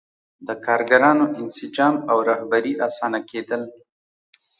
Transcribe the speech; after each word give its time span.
د 0.47 0.49
کارګرانو 0.65 1.25
انسجام 1.41 1.95
او 2.11 2.17
رهبري 2.29 2.73
اسانه 2.87 3.19
کېدل. 3.29 3.61